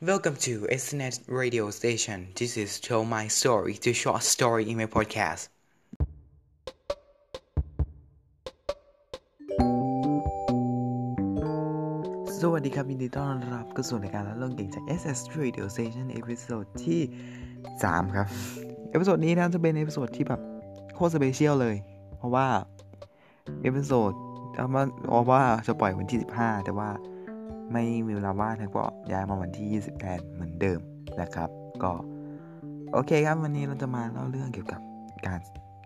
[0.00, 2.28] Welcome to SNet Radio Station.
[2.36, 5.42] This is Tell My Story, the short story in my podcast.
[12.40, 17.00] สวัสดีครับ ยินดีต้อนรับเข้าสู่รายการเล่าเรื่องเก่งจาก SS Radio Station episode ที่
[17.60, 18.26] 3 ครับ
[18.90, 20.40] episode นี้นะจะเป็นเอพิโซดที่แบบ
[20.94, 21.76] โคตร special เลย
[22.18, 22.46] เพราะว่า
[23.62, 24.12] episode
[24.56, 26.88] เอามาเอาว่าจะปล่อยวันที่ 15 แต่ว่า
[27.72, 30.80] ไม่มีเวลาว่างนะก็ย้ายมาวันที่ 20แทนเหมือนเดิม
[31.20, 31.50] นะครับ
[31.82, 31.92] ก็
[32.92, 34.80] โอเคครับ วันนี้เราจะมาเล่าเรื่องเกี่ยวกับ
[35.26, 35.40] การ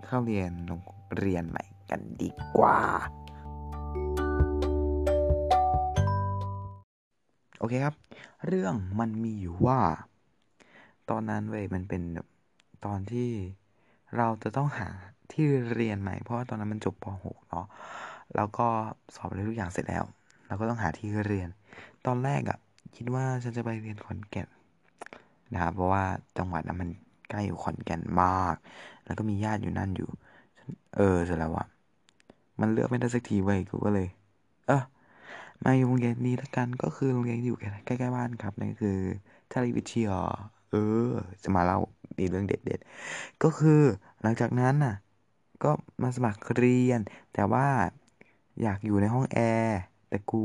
[0.07, 0.81] เข้าเรียนโรง
[1.19, 2.79] เรียนใหม่กันดีกว่า
[7.59, 7.95] โอเคครับ
[8.47, 9.79] เรื่องมันมีอยู่ว่า
[11.11, 12.03] ตอนนั้นเว้ยมันเป็น
[12.85, 13.31] ตอนที่
[14.17, 14.89] เราจะต้องหา
[15.33, 17.67] ที่เรียนใหม่ เพราะว่าตอนนั้นมันจบป .6 เนาะ
[18.35, 18.69] แล้วก็
[19.15, 20.05] สอบอะไรทุกอย่างเสร็จแล้ว
[20.53, 21.49] เราก็ต้องหาที่เรียน
[22.07, 22.59] ตอนแรกอะ่ะ
[22.97, 24.49] คิดว่าฉันจะไปเรียนขอนแก่น
[25.53, 26.05] นะครับเพราะว่า
[26.39, 26.89] จังหวัดนั้นมัน
[27.31, 28.57] ใกล้อยู่ขอนแก่นมาก
[29.05, 30.09] แล้วก็มีญาติอยู่นั่นอยู่
[30.97, 31.67] เออเสร็จแล้วอะ
[32.61, 34.09] มันเลือกไม่ได้สักทีเว้ยกูก็เลย
[34.67, 34.83] เออ
[35.65, 38.99] มาอยู่โรงเรียนนี้ละกันก็คือโรงเรียนที่อยู่ใกล้ๆบ้านครับนั่นก็คือ
[39.51, 40.21] ทาริวิทยา
[40.71, 41.09] เออ
[41.45, 41.79] จะมาเล่า
[42.19, 43.81] มีเรื่องเด็ดๆ ก็คือ
[44.23, 44.95] หลังจากนั้นน่ะ
[45.63, 45.71] ก็
[46.03, 47.01] มาสมัครเรียน
[47.35, 47.67] แต่ว่า
[48.63, 49.81] อยากอยู่ในห้องแอร์
[50.13, 50.45] แต่กู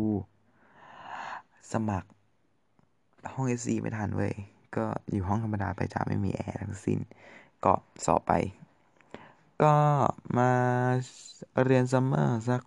[1.71, 2.09] สมัคร
[3.33, 4.33] ห้อง AC ไม่ทันเว้ย
[4.75, 6.99] ก็อยู่ห้องธรรมดาไปจ้าไม่มีแอร์ทั้งสิ้น
[7.65, 7.73] ก็
[8.05, 8.31] สอบไป
[9.61, 9.73] ก็
[10.37, 10.51] มา
[11.65, 12.61] เรียนซัมเมอร์สัก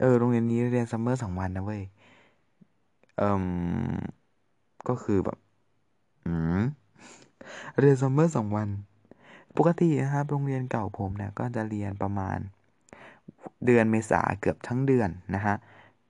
[0.00, 1.82] เออ โรงเรียนนี้เรียนซัมเมอร์สองวันนะเว้ย
[3.16, 3.44] เอ่ม
[4.88, 5.38] ก็คือแบบ
[6.26, 6.60] อืม
[7.78, 8.68] เรียนซัมเมอร์สองวัน
[9.56, 12.38] ปกตินะครับ โรงเรียนเก่าผมเนี่ยก็จะเรียนประมาณ
[13.64, 15.56] เดือนเมษาเกือบทั้งเดือนนะฮะ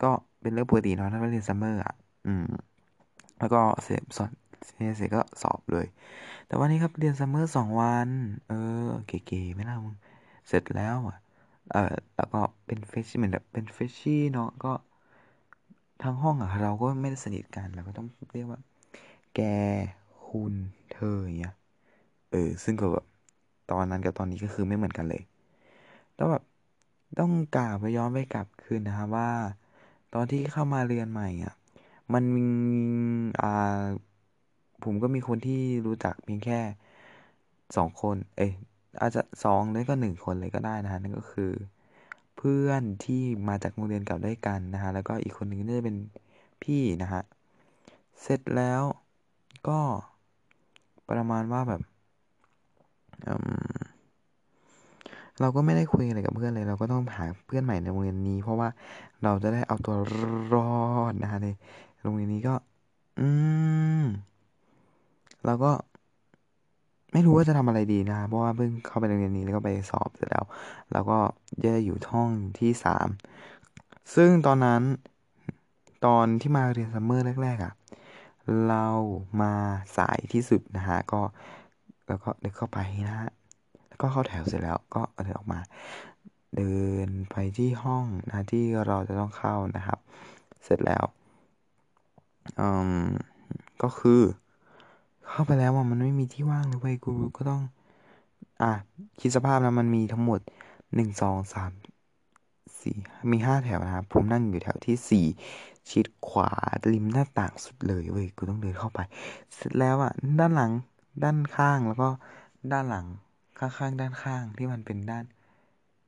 [0.02, 0.08] ก็
[0.42, 1.94] เป็นเรื่องปกติเนาะถ้าเรียนซัมเมอร์อะ
[2.26, 2.44] อืม
[3.38, 4.30] แล้วก็เสร็จสอน
[4.66, 5.86] เสร็จก็สอบเลย
[6.46, 8.08] แต่วันนี้ครับเรียนซัมเมอร์สองวัน
[8.48, 8.56] เออ
[9.06, 9.96] เก๋ๆไม่ล่ะมึง
[10.48, 11.16] เสร็จแล้วอะ
[11.72, 11.78] เออ
[12.16, 14.72] แล้วก็เป็นเฟชชี่เหมือนแบบเป็นเฟชชี่เนาะก็
[16.02, 18.60] ทั้งห้องอะเราก็ไม่ได้สนิทกันเราก็ต้องเรียกว่า
[19.34, 19.40] แก
[20.28, 20.54] คุณ
[20.92, 21.52] เธออย่างเงี้ย
[22.30, 23.06] เออ ซึ่งก็แบบ
[23.68, 25.22] ตอนนั้นกับตอนนี้ก็คือไม่เหมือนกันเลย
[26.16, 26.42] แล้วแบบ
[27.18, 29.28] ต้องกล่าวไปย้อนไปกลับคืนนะครับว่า
[30.14, 31.54] ตอนที่เข้ามาเรียนใหม่อะ
[32.14, 32.48] มันมี
[33.42, 33.48] อ่า
[34.84, 36.60] ผมก็มีคนที่รู้จักเพียงแค่
[37.76, 38.52] สองคน เอ้ย
[39.00, 41.50] อาจจะสองหรือก็หนึ่งคนเลยก็ได้นะฮะนั่นก็คือ
[42.36, 45.96] เพื่อนที่มาจากโรงเรียนเก่าด้วยกันนะฮะแล้วก็อีกคนหนึ่งน่าจะเป็น
[46.62, 47.22] พี่นะฮะ
[48.22, 48.82] เสร็จแล้ว
[49.68, 49.80] ก็
[51.08, 51.80] ประมาณว่าแบบ
[55.42, 58.68] เราก็ไม่ได้คุยอะไรกับเพื่อนเลย เราก็ต้องหาเพื่อนใหม่ในโรงเรียนนี้ เพราะว่า
[59.22, 59.96] เราจะได้เอาตัว
[60.52, 60.62] รอ
[61.10, 61.48] ดนะฮะใน
[62.02, 62.54] โรงเรียนนี้ก็
[63.18, 63.28] อื
[64.02, 64.04] ม
[65.44, 65.72] เราก็
[67.12, 70.44] ไม่รู้ว่าจะทำอะไรดีนะเพราะว่าเพิ่งเข้าไปโรงเรียนนี้แล้วก็ไปสอบเสร็จแล้ว
[70.92, 71.18] แล้วก็
[71.62, 73.08] แย่อยู่ห้องที่สาม
[74.14, 74.82] ซึ่งตอนนั้น
[76.06, 77.72] ตอนที่มาเรียนซัมเมอร์แรกๆอะ่ะ
[78.68, 78.86] เรา
[79.42, 79.54] มา
[79.96, 81.20] สายที่สุดนะฮะก็
[82.08, 82.78] แล้วก็เดินเข้าไป
[83.08, 83.30] นะฮะ
[84.02, 85.60] ก็เข้าแถวเสร็จแล้วก็เดินออกมา
[86.56, 86.76] เดิ
[87.06, 89.98] นไปที่ห้องนะที่เราจะต้องเข้านะครับ
[90.64, 91.04] เสร็จแล้ว
[92.58, 92.68] อื
[93.02, 93.04] ม
[93.82, 94.20] ก็คือ
[95.28, 97.62] เข้าไปแล้วมันไม่มีที่ว่างเลยเว้ยกูก็ต้อง
[98.62, 98.72] อะ
[99.20, 100.40] คิดสภาพนะมันมีทั้งหมด
[100.94, 101.72] หนึ่งสองสาม
[102.80, 102.96] สี่
[103.30, 105.26] มีห้าแถวนะครับผมนั่งอยู่แถวที่สี่
[105.90, 106.50] ชิดขวา
[106.92, 109.00] ริมหน้าต่างสุดเลยเว้ยกูต้องเดินเข้าไป
[109.54, 110.72] เสร็จแล้วอะด้านหลัง
[111.22, 112.08] ด้านข้างแล้วก็
[112.72, 113.06] ด้านหลัง
[113.62, 115.24] ข้างๆด้านข้างที่มันเป็นด้าน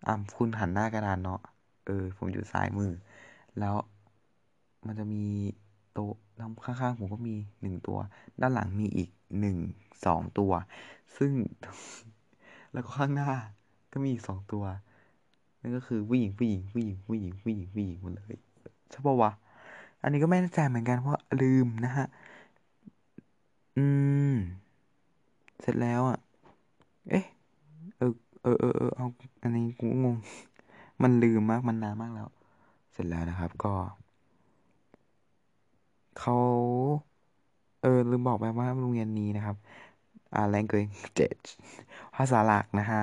[0.07, 1.41] อ่าคุณหันหน้ากระดานเนาะ
[1.87, 2.93] เออ ผมอยู่ซ้ายมือ
[3.59, 3.75] แล้ว
[4.87, 5.25] มันจะมี
[5.93, 7.99] โต๊ะแล้วข้างๆผมก็มีหนึ่งตัว
[8.41, 9.11] ด้านหลังมีอีก
[9.41, 9.57] หนึ่ง
[10.05, 10.53] สองตัว
[11.17, 11.33] ซึ่ง
[12.73, 13.29] แล้วก็ข้างหน้า
[13.93, 14.65] ก็มีอีกสองตัว
[15.61, 18.37] นั่นก็คือผู้หญิงผู้หญิงผู้หญิงผู้หญิงผู้หญิงผู้หญิงหมดเลย
[18.91, 19.33] ใช่ปะวะ
[20.03, 22.07] อันนี้ก็ไม่แน่ใจเหมือนกันเพราะลืมนะฮะ
[23.77, 23.81] อื
[24.33, 24.35] ม
[25.61, 26.24] เสร็จแล้วอะเอ๊ะ
[28.45, 29.07] เออเออเออเอา
[29.43, 30.17] อันนี้กูงง
[31.03, 32.29] มันลืมมากมันนานมากแล้ว
[32.93, 33.75] เสร็จแล้วนะครับ ก็
[36.19, 36.35] เขา
[37.83, 39.57] เออลืมบอกไปว่าโรงเรียนนี้นะครับ
[40.35, 40.91] อ่า language
[42.17, 43.03] ภาษาหลักนะฮะ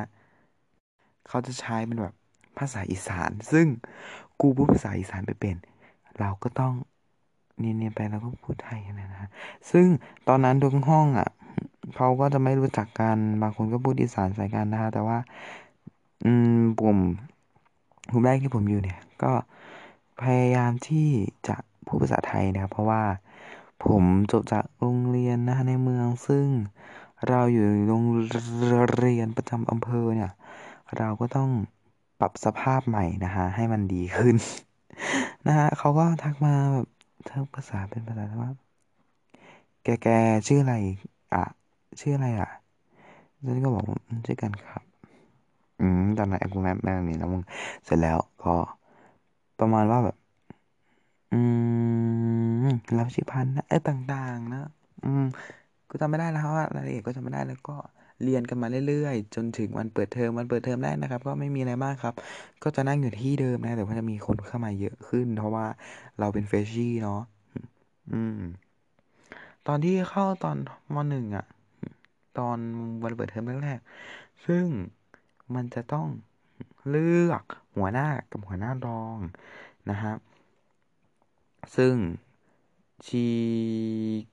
[1.28, 2.16] เขาจะใช้เป็นแบบ
[2.58, 3.68] ภาษาอีสาน ซึ่ง
[4.42, 5.56] กูพูดภาษาอีสานไปเป็น
[6.20, 6.74] เราก็ต้อง
[7.60, 9.30] เนียนๆไปแล้วก็พูดไทยนะฮะ
[9.72, 9.88] ซึ่ง
[10.28, 11.30] ตอนนั้นทุกห้องอะ
[11.96, 15.18] เขาก็จะไม่รู้จักกัน บางคนก็พูดอีสานใส่กันนะฮะ แต่ว่า
[16.24, 16.48] อืม
[16.80, 16.98] ผม
[18.12, 19.32] กลุ่มแรกที่ผมอยู่เนี่ย ก็
[20.22, 21.10] พยายามที่
[21.48, 21.56] จะ
[21.86, 23.04] พูดภาษาไทยนะครับ เพราะว่า
[23.86, 26.48] ผมจบจากโรงเรียนนะในเมือง ซึ่ง
[27.28, 28.04] เราอยู่โรง
[28.98, 30.32] เรียนประจำอำเภอเนี่ย
[30.98, 31.50] เราก็ต้อง
[32.20, 34.36] ปรับสภาพใหม่นะฮะ ให้มันดีขึ้น
[35.48, 36.88] นะฮะเขาก็ทักมาแบบ
[37.30, 38.52] ทักภาษาเป็นภาษาว่า
[39.84, 40.08] แกแก
[40.48, 40.74] ชื่ออะไร
[41.34, 41.44] อะ
[42.00, 42.50] ชื่ออะไรอะ
[43.46, 43.84] ฉันก็บอก
[44.28, 44.82] ชื่อกันครับ
[45.80, 47.44] อืมตอนนั้นกูแม่แม่นี่แล้วมึง
[47.86, 48.50] เสร็จแล้วก็
[49.60, 50.16] ประมาณว่าแบบ
[51.32, 51.40] อื
[52.64, 52.68] ม
[52.98, 54.64] รับชิพันนะเออต่างๆ นะ
[55.04, 55.24] อืม
[55.90, 57.78] กูจำไม่ได้แล้วว่ารายละเอียดก็จำไม่ได้แล้วก็
[58.24, 62.16] เรียนกันมาเรื่อยๆ จนถึงวันเปิดเทอมวันเปิดเทอมแรกนะครับ ก็ไม่มีอะไรมากครับ
[62.64, 65.66] ก็จะนั่งอยู่ที่เดิมนะ แต่ว่าจะมีคนเข้ามาเยอะขึ้น เพราะว่า
[66.20, 67.22] เราเป็นเฟชชี่เนาะ
[68.12, 68.40] อืม
[69.68, 70.58] ตอนที่เข้าตอน
[70.94, 71.46] มหนึ่งอะ
[72.38, 72.58] ตอน
[73.04, 74.66] วันเปิดเทอมแรกๆซึ่ง
[75.56, 76.08] มันจะต้อง
[76.90, 77.44] เลือก
[77.76, 79.18] หัวหน้ากับหัวหน้ารอง
[79.90, 80.18] นะครับ
[81.76, 81.96] ซึ่ง
[83.06, 83.26] ชี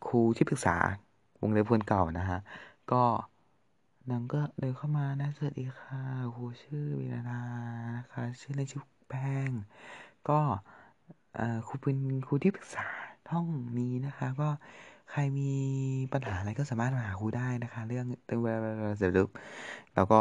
[0.06, 0.76] ครูที่ปรึกษา
[1.40, 2.38] วงเล็บเพื่อนเก่านะฮะ
[2.92, 3.02] ก็
[4.10, 6.02] นางก็เดินเข้ามานะสวัสดีค่ะ
[6.34, 7.40] ครูชื่อวินานา
[7.98, 9.50] นะคะชื่อเล่นชื่อแป้ง
[10.28, 10.40] ก็
[11.66, 12.86] ครูเป็นครูที่ปรึกษา
[13.32, 13.46] ห้อง
[13.78, 14.48] นี้นะคะ ก็
[15.10, 15.50] ใครมี
[16.12, 19.26] ปัญหาอะไรก็สามารถมาหาครูได้นะคะ เรื่องเรื่องเสร็จแล้ว
[19.94, 20.20] แล้วก็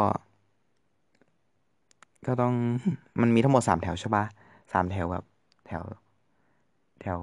[2.26, 2.54] ก็ต้อง
[3.20, 4.24] มันมีทั้งหมดสามแถวใช่ปะ
[4.72, 5.24] สามแถวแบบ
[5.66, 5.82] แถว
[7.00, 7.18] แถว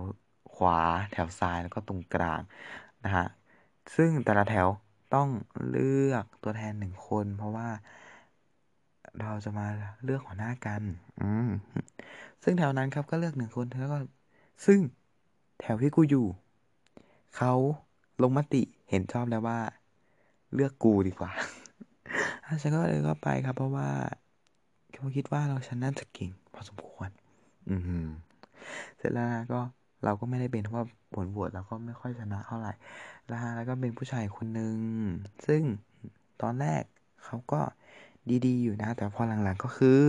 [0.54, 0.80] ขวา
[1.12, 2.42] แถวซ้ายแล้วก็ตรงกลาง
[3.04, 3.26] นะฮะ
[3.96, 4.68] ซึ่งแต่ละแถว
[5.14, 5.28] ต้อง
[5.70, 7.68] เลือกตัวแทนหนึ่งคน เพราะว่า
[9.22, 9.68] เราจะมา
[10.04, 10.82] เลือกหัวหน้ากัน
[11.22, 11.50] อืม
[12.44, 13.98] ซึ่งแถวนั้นครับก็เลือกหนึ่งคนแล้วก็
[14.66, 14.80] ซึ่ง
[15.62, 16.26] แถวที่กูอยู่
[17.36, 17.54] เขา
[18.22, 19.60] ลงมติเห็นชอบแล้วว่า
[20.54, 21.32] เลือกกูดีกว่า
[22.62, 23.90] ฉันก็เลยก็ไปครับ เพราะว่า
[24.94, 27.10] เขาคิดว่าเราฉันน่าจะเก่งพอสมควร
[27.70, 28.08] อืม
[28.98, 29.60] เสร็จแล้วก็
[30.04, 32.74] เราก็ไม่ได้เป็นเพราะว่าผลบวชเราก็ไม่ค่อยชนะเท่าไหร่
[33.28, 34.76] แล้วแล้วก็เป็นผู้ชายคนหนึ่ง
[35.48, 35.62] ซึ่ง
[36.42, 36.84] ตอนแรก
[37.26, 37.62] เขาก็
[38.46, 40.02] ดีๆ อยู่นะ แต่พอหลังๆก็คือ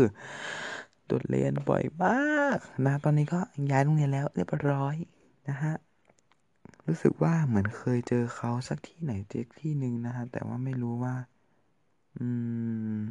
[1.10, 3.40] ตดเรียนบ่อยมากนะ ตอนนี้ก็
[3.70, 4.94] ย้ายโรงเรียนแล้วเรียบร้อย
[5.48, 5.74] นะฮะ
[6.86, 11.14] รู้สึกว่าเหมือนเคยเจอเขาสักที่ไหนเจ๊ที่หนึ่งนะฮะ แต่ว่าไม่รู้ว่า
[12.18, 12.28] อื
[12.98, 13.02] ม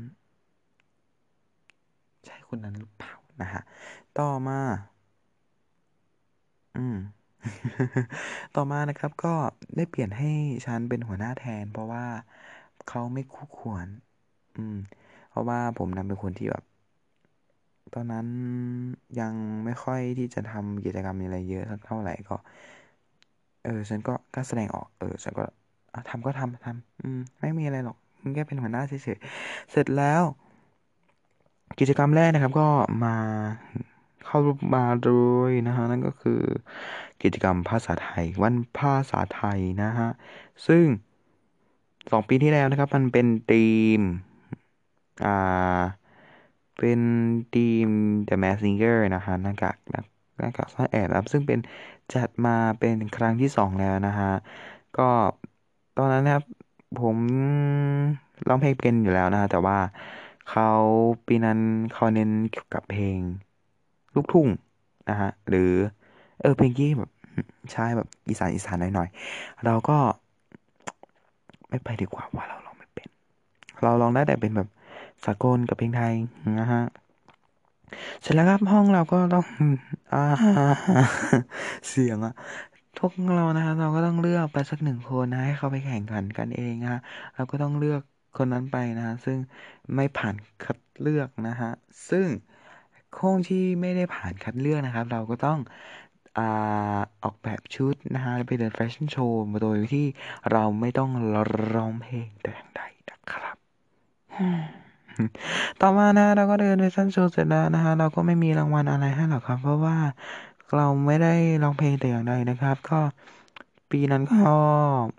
[2.25, 3.62] ใช่คนนั้นหรือเปล่านะฮะ
[4.19, 4.60] ต่อมา
[6.75, 6.95] อืม
[8.56, 9.33] ต่อมานะครับ ก็
[9.75, 10.31] ได้เปลี่ยนให้
[10.66, 12.06] ฉันเป็นหัวหน้าแทน เพราะว่า
[12.88, 13.88] เขาไม่คู่ควร
[14.56, 14.75] อืม
[15.30, 16.63] เพราะว่าผมนั้นเป็นคนที่แบบ
[17.94, 18.27] ตอนนั้น
[19.19, 19.33] ยัง
[19.66, 22.36] ไม่ค่อยที่จะทำกิจกรรมอะไรเยอะเท่าไหร่ก็
[23.65, 25.45] เออ ฉันก็กล้าแสดงออก เออ ฉันก็
[26.09, 30.23] ทำก็ทำทำอืม ไม่มีอะไรหรอกมึงแค่เป็นหัวหน้าเฉยๆ เสร็จแล้ว
[31.79, 32.67] กิจกรรมแรกนะครับ ก็
[33.03, 33.15] มา
[34.25, 35.09] เข้ารูปมาโด
[35.50, 36.41] ยนะฮะ นั่นก็คือ
[37.23, 40.09] กิจกรรมภาษาไทย วันภาษาไทยนะฮะ
[40.67, 40.85] ซึ่ง
[42.12, 43.69] สองปีที่แล้วนะครับ มันเป็นธี
[44.00, 44.01] ม
[45.25, 45.81] อ่า
[46.79, 47.00] เป็น
[47.56, 47.88] ทีม
[48.27, 49.94] The Mask Singer นะฮะหน้ากากห
[50.39, 51.59] น้ากากซ่อนแอบครับซึ่งเป็น
[52.13, 54.31] จัดมาเป็นครั้งที่สองแล้วนะฮะ
[54.97, 55.09] ก็
[55.97, 56.43] ตอนนั้นนะครับ
[57.01, 57.17] ผม
[58.47, 59.77] ร้องเพลงเป็นอยู่แล้วนะฮะแต่ว่า
[60.49, 60.69] เขา
[61.27, 61.59] ปีนั้น
[61.93, 63.19] เขาเน้นเกี่ยวกับเพลง
[64.15, 64.47] ลูกทุ่ง
[65.09, 65.71] นะฮะหรือ
[66.41, 67.09] เออเพลงที่แบบ
[67.71, 69.97] ใช่แบบอีสานอีสานหน่อยๆ เราก็
[71.69, 73.07] ไม่ไปดีกว่าว่าเราลองไม่เป็น
[73.83, 74.69] เราลองได้แต่เป็นแบบ
[75.25, 76.13] สากลกับเพลงไทย
[76.60, 76.83] นะฮะ
[78.22, 79.43] เสร็จแล้วครับห้องเราก็ต้อง
[80.12, 80.17] อ่า
[81.89, 82.34] เสียงอะ
[82.98, 87.00] ทุกเรานะฮะเราก็ต้องเลือกไปสักหนึ่งคนนะให้เขาไปแข่งขันกันเองฮะ
[87.36, 88.01] เราก็ต้องเลือก
[88.36, 89.39] คนนั้นไปนะฮะซึ่ง
[89.95, 91.69] ไม่ผ่านคัดเลือกนะฮะ
[92.10, 92.29] ซึ่ง
[93.19, 95.57] ห้งที่ไม่ได้ผ่านคัดเลือกนะครับ เราก็ต้อง
[96.38, 96.39] อ
[97.24, 100.05] ออกแบบชุดนะฮะไปเดินแฟชั่นโชว์มาโดยที่
[100.51, 101.10] เราไม่ต้อง
[101.74, 103.57] ร้องเพลงแต่อย่างใดนะครับ
[105.81, 109.98] ต่อมานะเราก็เดินแฟชั่นโชว์เสร็จแล้วนะฮะเราก็ไม่มีรางวัลอะไรให้หรอกครับ เพราะว่า
[110.75, 113.00] เราไม่ได้ร้องเพลงแต่อย่างใดนะครับ ก็
[113.91, 114.38] ปีนั้นก็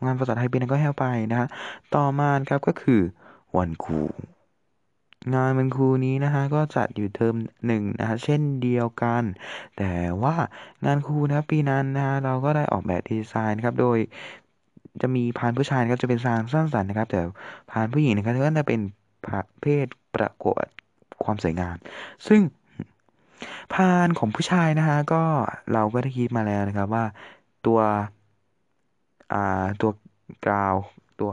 [0.05, 1.49] งานภาษาไทยปีนั้นก็แห้วไปนะฮะ
[1.95, 3.01] ต่อมาครับก็คือ
[3.57, 4.03] วันครู
[5.35, 7.35] งานวันครูนี้นะฮะก็จัดอยู่เทอม
[7.67, 9.23] หนึ่งนะฮะเช่นเดียวกัน
[9.79, 10.35] แต่ว่า
[10.85, 13.99] งานครูนะปีนั้นนะฮะเราก็ได้ออกแบบดีไซน์ครับ โดย
[15.01, 17.21] จะมีพานผู้ชายก็จะเป็นสร้างสร้างสรรค์นะครับ แต่
[17.71, 18.81] พานผู้หญิงนะครับก็จะเป็น
[19.61, 20.67] เพศประกวด
[21.25, 21.77] ความสวยงาม
[22.29, 22.41] ซึ่ง
[23.73, 25.23] พานของผู้ชายนะฮะก็
[25.73, 27.05] เราก็ได้คิดมาแล้วนะครับว่า
[27.67, 27.79] ตัว
[29.33, 29.91] อ่าตัว
[30.47, 30.77] กราว
[31.19, 31.31] ตัว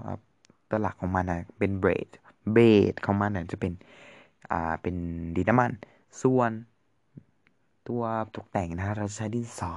[0.70, 2.08] ตัวหลักของมันนะเป็นเบรด
[2.54, 2.58] เบ
[2.92, 3.72] สของมันเนี่ยจะเป็น
[4.52, 4.96] อ่าเป็น
[5.36, 5.72] ดินน้ำมัน
[6.22, 6.52] ส่วน
[7.88, 8.04] ตัว
[8.36, 9.72] ตกแต่งนะเราใช้ดินสอ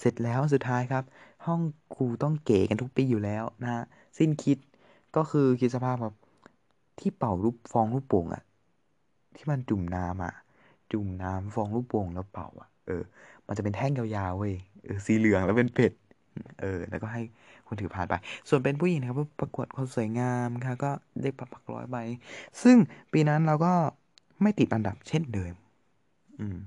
[0.00, 1.04] เสร็จแล้วสุดท้ายครับ
[1.46, 1.60] ห้อง
[1.96, 3.82] กูต้องเก๋กันทุกปีอยู่แล้วนะฮะ
[4.18, 4.58] สิ้นคิด
[5.16, 6.14] ก็คือคิดสภาพแบบ
[7.02, 8.42] ที่เป่ารูปฟองลูกโป่งอะ
[9.36, 10.34] ที่มันจุ่มน้ำอะ
[10.92, 13.02] จุ่มน้ำฟองลูกโป่งแล้วเป่าอะเออ
[13.46, 14.54] มันจะเป็นแท่งยาวๆเว้ย
[14.84, 15.92] เออสีเหลืองแล้วเป็นเป็ด
[16.60, 17.22] เออ แล้วก็ให้
[17.66, 18.14] คนถือผ่านไป
[18.48, 20.90] ส่วนเป็นผู้หญิงนะครับประกวดความสวยงามค่ะก็
[21.22, 21.96] ได้ปักปักร้อยใบ
[22.62, 22.76] ซึ่ง
[23.12, 23.72] ปีนั้นเราก็
[24.42, 25.54] ไม่ติดอันดับเช่นเดิม
[26.40, 26.58] อืม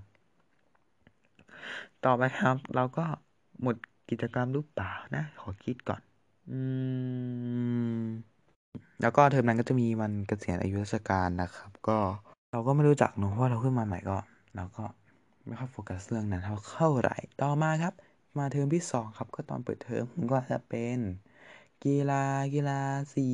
[2.06, 3.06] ต่อไปครับ เราก็
[3.62, 3.75] หมด
[4.10, 6.01] กิจกรรมรูปเปล่านะ ขอคิดก่อน
[6.51, 6.60] อื
[8.04, 8.06] ม
[9.01, 11.98] แล้วก็เทอมนั้นก็จะมีวันเกษียณอายุราชการนะครับ ก็
[12.51, 14.17] เราก็ไม่รู้จักเนอะเพราะเราขึ้นมาใหม่ก็
[14.55, 14.84] เราก็
[15.46, 17.94] ไม่ค่อยโฟกัสเรื่องนั้นเท่าเข้าไหร่ต่อมาครับ
[18.38, 20.98] มาเทอมที่สองครับ ก็ตอนเปิดเทอมก็จะเป็น
[21.84, 22.82] กีฬากีฬา
[23.13, 23.29] สี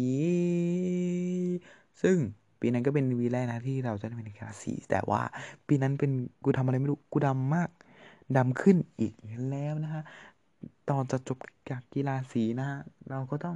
[2.02, 2.18] ซึ่ง
[2.60, 5.22] ปีนั้นก็เป็นวีแรกนะที่เราจะได้เป็นกีฬาสี แต่ว่า
[5.68, 6.12] ปีนั้นเป็น
[6.44, 7.70] กูทำอะไรไม่รู้กูดำมาก
[8.38, 9.14] ดำขึ้นอีก
[9.50, 10.04] แล้วนะฮะ
[10.90, 11.38] ตอนจะจบ
[11.70, 12.80] จากกีฬาสีนะฮะ
[13.10, 13.56] เราก็ต้อง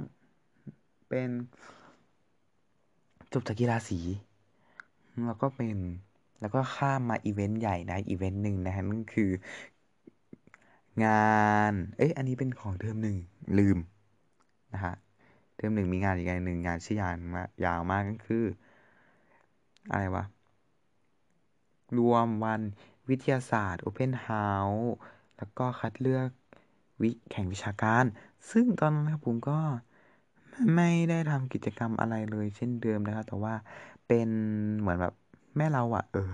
[1.08, 1.30] เป็น
[3.32, 3.98] จบจากกีฬาสี
[5.26, 5.76] แล้วก็เป็น
[6.40, 9.30] แล้วก็ข้ามมาอีเวนต์ใหญ่นะอีเวนต์หนึ่งนะฮะนั่นคือ
[11.04, 11.36] งา
[11.70, 13.16] นเอ้ยอันนี้เป็นของเทอมหนึ่ง
[13.58, 13.78] ลืม
[14.72, 14.94] นะฮะ
[15.56, 18.44] เทอมหนึ่งมีงานอีกงานหนึ่งงานชื่อยานมายาวมากก็คือ
[19.90, 20.24] อะไรวะ
[21.98, 22.62] รวมวัน
[23.08, 24.86] วิทยาศาสตร์ Open House
[25.36, 26.28] แล้วก็คัดเลือก
[27.02, 28.04] วิแข่งวิชาการ
[28.50, 29.58] ซึ่งตอนนั้นครับผมก็
[30.74, 33.54] ไม่ได้ทำกิจกรรมอะไรเลยเช่นเดิมนะครับ แต่ว่า
[34.06, 34.28] เป็น
[34.80, 35.12] เหมือนแบบ
[35.56, 36.30] แม่เราอะเออ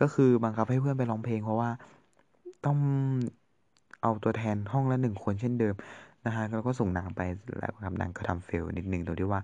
[0.00, 1.70] ก็คือบังคับให้เพื่อนไปร้องเพลงเพราะว่า
[2.66, 2.78] ต้อง
[4.02, 5.74] เอาตัวแทนห้องละหนึ่งคนเช่นเดิม
[6.26, 7.20] นะฮะแล้วก็ส่งนางไป
[7.58, 9.42] แล้วครับนางก็ทำเฟลนิดนึงตรงที่ว่า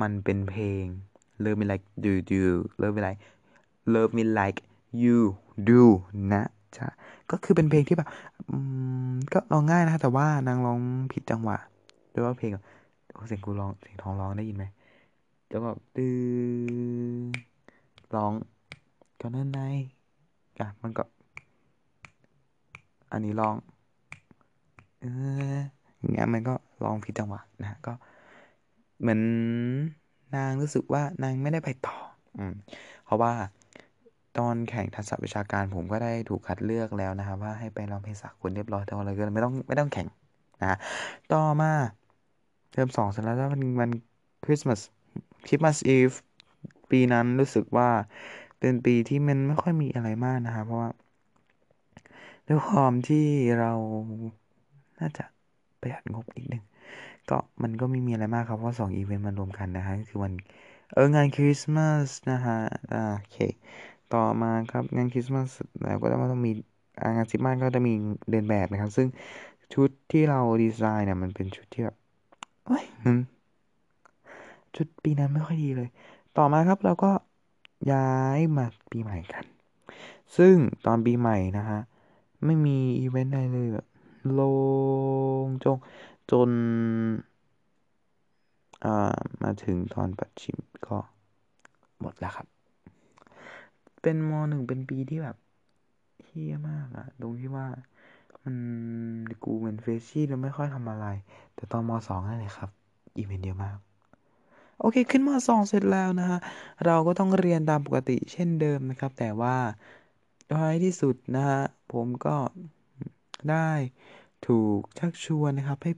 [0.00, 0.84] มันเป็นเพลง
[1.44, 2.42] Love Me Like You Do
[2.80, 3.20] Love Me Like
[3.94, 4.60] Love Me Like
[5.02, 5.18] You
[5.68, 5.82] Do
[6.32, 6.44] นะ
[6.76, 6.88] จ๊ะ
[7.30, 8.08] ก็คือเป็นเพลงที่แบบ
[9.32, 10.80] ก็ร้องง่ายนะแต่ว่านางร้อง
[11.12, 11.56] ผิดจังหวะ
[12.12, 12.52] ด้วยว่าเพลง
[13.26, 14.64] เสียงกูร้องเสียงท้องร้องได้ยินไหม
[15.50, 16.16] จะแบบดื้อ
[18.14, 18.32] ร้อง
[19.20, 19.60] ก็นั่นไง
[20.60, 21.02] อะมันก็
[23.12, 23.56] อันนี้ร้อง
[25.00, 25.06] เอ
[25.54, 25.56] อ
[25.98, 27.92] อย่างเงี้ยมันก็ร้องผิดจังหวะนะก็
[29.00, 29.20] เหมือน
[30.34, 31.96] นางรู้สึกว่านางไม่ได้ไปต่อ
[32.38, 32.54] อืม
[33.04, 33.32] เพราะว่า
[34.38, 40.08] ตอนแข่งทักษะวิชาการผมก็ได้ถูกคัดเลือกแล้วนะครับว่าให้ไปร้องเพลงสากลเรียบร้อยแต่าเราก็ไม่ต้องไม่ต้องแข่ง
[40.62, 40.78] นะ
[41.32, 41.72] ต่อมา
[42.70, 43.90] เทอมสองเสร็จแล้วแล้วมันมัน
[44.44, 44.80] คริสต์มาส
[45.46, 46.10] คริสต์มาสอีฟ
[46.90, 47.88] ปีนั้นรู้สึกว่า
[48.58, 50.90] เป็นปีที่มันไม่ค่อยมีอะไรมากนะครับเพราะว่า
[52.48, 53.26] ด้วยความที่
[53.58, 53.72] เรา
[55.00, 55.24] น่าจะ
[55.80, 56.62] ประหยัดงบนิดนึง
[57.30, 60.34] ก็มันก็ไม่มีอะไรมากครับเพราะสองอีเวนต์มันรวมกันนะฮะก็คือวัน
[60.92, 62.58] เอองานคริสต์มาสนะฮะ
[62.92, 63.36] อ่าโอเค
[64.14, 65.50] ต่อมาครับงานคริสต์มาส
[65.82, 66.52] แล้วก็ต้องมี
[67.16, 67.92] งานคริสต์มาสก็จะมี
[68.30, 69.08] เดินแบบนะครับ ซึ่ง
[69.74, 71.96] ชุดที่เราดีไซน์เนี่ยมันเป็นชุดที่แบบ
[72.68, 73.16] เฮ้ยมัน
[74.74, 75.88] ชุดปีนั้นไม่ค่อยดีเลย
[76.36, 77.10] ต่อมาครับเราก็
[77.92, 79.44] ย้ายมาปีใหม่กัน
[80.36, 80.54] ซึ่ง
[80.86, 81.80] ตอนปีใหม่นะฮะ
[82.44, 83.86] ไม่มีอีเวนต์อะไรเลยแบบ
[84.38, 84.40] ล
[85.44, 85.76] งจง
[86.30, 86.50] จน
[89.42, 90.96] มาถึงตอนปัจฉิมก็
[92.00, 92.46] หมดแล้วครับ
[94.02, 95.36] เป็นมหนึ่งเป็นปีที่แบบ
[96.24, 97.66] เฮี้ยมากอะตรงที่ว่า
[98.48, 98.58] มัน
[99.44, 101.06] กูเป็นเฟชชี่แล้วไม่ค่อยทำอะไร
[101.54, 102.70] แต่ตอนมสองนั่นเลยครับ
[103.18, 103.76] อีเวนต์เยอะมาก
[104.80, 106.38] โอเคขึ้นมสองเสร็จแล้วนะฮะ
[106.86, 109.56] เราก็ต้องเรียนตามปกติเช่นเดิมนะครับ แต่ว่า
[110.52, 111.62] ท้ายที่สุดนะฮะ
[111.92, 112.36] ผมก็
[113.50, 113.70] ได้
[114.46, 115.92] ถูกชักชวนนะครับให้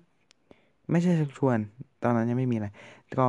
[0.91, 1.59] ไม่ใช่ชักชวน
[2.03, 2.69] ตอนนั้นยังไม่มีอะไร
[3.17, 3.27] ก็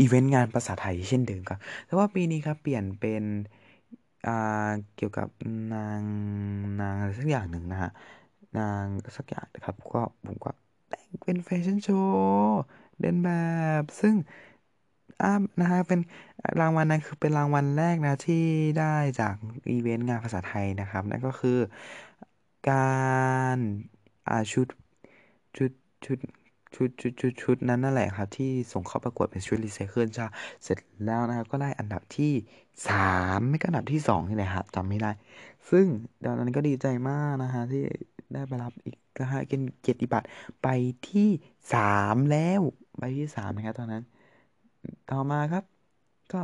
[0.00, 3.22] อีเวนต์งานภาษาไทยเช่นเดิมครับ แต่ว่าปีนี้ครับเปลี่ยนเป็น
[4.94, 5.28] เกี่ยวกับ
[5.70, 6.04] นาง
[6.80, 7.90] นางอะไรสักอย่างหนึ่งนะฮะ
[8.56, 8.86] นาง
[9.18, 10.50] สักอย่างนะครับก็ผมก็
[10.88, 12.58] แต่งเป็นแฟชั่นโชว์
[13.00, 13.28] เดินแบ
[13.80, 14.16] บซึ่ง
[15.20, 15.26] อ่า
[15.60, 16.00] นะฮะเป็น
[16.58, 18.34] รางวัลนั้นคือเป็นรางวัลแรกนะที่
[18.76, 18.84] ได้
[19.18, 19.34] จาก
[19.70, 21.50] อีเวนต์งานภาษาไทยนะครับนั่นก็คือ
[22.68, 22.72] กา
[23.56, 23.58] ร
[24.28, 24.66] อ่าชุด
[25.56, 25.72] ชุด
[26.04, 26.18] ชุด
[26.74, 30.26] ชุดชุดชุดชุดนั้นนั่นแหละครับ ที่ส่งเข้าประกวดเป็นชุดรีไซเคิลใช่
[30.62, 32.32] เสร็จแล้วนะครับก็ได้อันดับที่
[32.88, 35.10] สามไม่ก็อันดับที่สองนี่แหละครับจำไม่ได้
[35.70, 35.86] ซึ่ง
[36.24, 37.82] ตอนนั้นก็ดีใจมากนะฮะที่
[38.32, 40.26] ได้ไปรับอีกนะฮะเกียรติบัตร
[40.62, 40.68] ไป
[41.08, 41.28] ที่
[41.74, 42.60] สามแล้ว
[42.98, 44.04] ไปที่สามนะครับตอนนั้น
[45.10, 45.64] ต่อมาครับ
[46.32, 46.40] ก็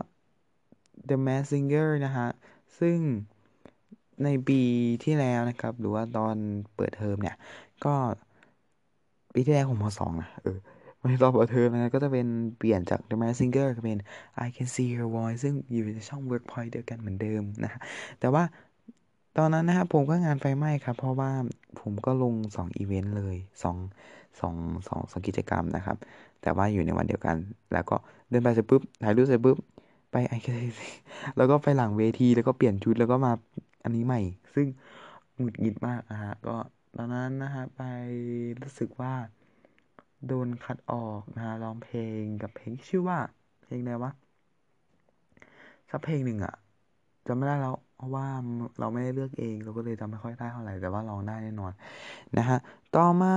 [1.08, 2.28] The Mask Singer นะฮะ
[2.78, 2.98] ซึ่ง
[4.24, 4.60] ในปี
[5.04, 6.36] ที่แล้วนะครับ หรือว่าตอน
[6.74, 7.36] เปิดเทอมเนี่ย
[7.84, 7.94] ก็
[9.36, 10.58] ปีที่แล้วของมสองนะเออ
[10.98, 12.26] ไม่ตอนเปิดเทอมนะก็จะเป็น
[12.58, 13.98] เปลี่ยนจาก The Mask Singer เป็น
[14.46, 17.80] I Can See Your Voice ซึ่งอยู่ในช่อง Workpoint เดียวกันเหมือนเดิมนะฮะ
[18.20, 18.42] แต่ว่า
[19.38, 21.30] ตอนนั้นนะครับผมก็งานไฟไหม้ครับ เพราะว่า
[21.80, 23.76] ผมก็ลงสองอีเวนต์เลยสอง
[24.40, 24.54] สอง
[25.10, 25.96] สองกิจกรรมนะครับ
[26.42, 27.36] แต่ว่าอยู่ในวันเดียวกัน
[27.72, 27.96] แล้วก็
[28.30, 29.56] เดินไปเสร็จปุ๊บถ่ายรูปเสร็จปุ๊บ
[30.10, 30.48] ไปไอค
[31.36, 33.32] แล้วก็ไปหลังเวทีแล้วก็เปลี่ยนชุดแล้วก็มา
[33.84, 34.20] อันนี้ใหม่
[34.54, 34.66] ซึ่ง
[35.36, 36.54] หงุดหงิดมากนะฮะก็
[36.96, 37.80] ตอนนั้นนะฮะไป
[38.62, 39.14] รู้สึกว่า
[40.26, 43.18] โดนคัดออกนะฮะร้องเพลงกับเพลงชื่อว่า
[43.60, 44.12] เพลงอะไรวะ
[45.90, 46.54] สักเพลงหนึ่งอะ
[47.26, 48.26] จำไม่ได้แล้วเพราะว่า
[48.78, 51.72] เราไม่ได้เลือกเองเราก็เลยจำไม่ค่อยได้เท่าไหร่แต่ว่าร้องได้แน่นอน
[52.36, 52.58] นะฮะ
[52.92, 53.34] ต่อมา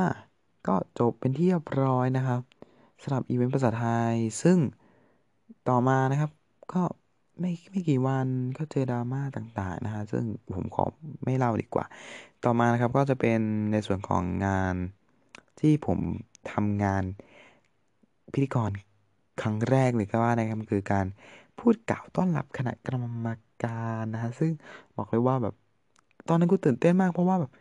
[0.67, 2.41] ก็จบเป็นที่เรียบร้อยนะครับ
[3.03, 4.59] สำหรับอีเวนต์ภาษาไทย ซึ่ง
[5.65, 6.31] ต่อมานะครับ
[6.73, 6.83] ก็
[7.39, 10.83] ไม่ไม่กี่วันก็เจอดราม่าต่างๆนะฮะซึ่งผมขอ
[11.25, 11.85] ไม่เล่าดีกว่า
[12.41, 13.39] ต่อมานะครับก็จะเป็น
[13.71, 14.75] ในส่วนของงาน
[15.59, 15.99] ที่ผม
[16.51, 17.03] ทำงาน
[18.33, 18.71] พิธีกร
[19.41, 21.05] ครั้งแรกเลยก็ว่านะครับคือการ
[21.57, 23.27] พูดกล่าวต้อนรับคณะกรรม
[23.63, 23.69] กา
[24.01, 24.51] รนะฮะซึ่ง
[24.95, 25.53] บอกเลยว่าแบบ
[26.27, 27.51] ตอนนั้นกูตื่นเต้นมาก เพราะว่าแบบ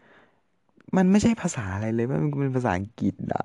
[0.97, 3.43] มันไม่ใช่ภาษาอะไรเลยมันเป็นภาษาอังกฤษอะ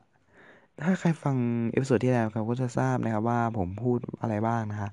[0.82, 1.38] ถ้าใครฟัง
[1.72, 4.90] episode ที่แล้วครับก็จะทราบนะครับว่าผมพูดอะไรบ้างนะฮะ